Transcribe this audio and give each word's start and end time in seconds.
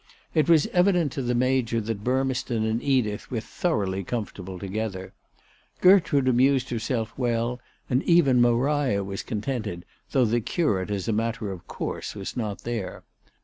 It 0.33 0.49
was 0.49 0.65
evident 0.73 1.11
to 1.11 1.21
the 1.21 1.35
Major 1.35 1.79
that 1.79 2.03
Burmeston 2.03 2.65
and 2.67 2.81
Edith 2.81 3.29
were 3.29 3.39
thoroughly 3.39 4.03
comfortable 4.03 4.57
together. 4.57 5.13
Gertrude 5.79 6.27
amused 6.27 6.71
herself 6.71 7.13
well, 7.19 7.59
and 7.87 8.01
even 8.05 8.41
Maria 8.41 9.03
was 9.03 9.21
contented, 9.21 9.85
though 10.09 10.25
the 10.25 10.41
curate 10.41 10.89
as 10.89 11.07
a 11.07 11.13
matter 11.13 11.51
of 11.51 11.67
course 11.67 12.15
was 12.15 12.35
not 12.35 12.63
there. 12.63 13.03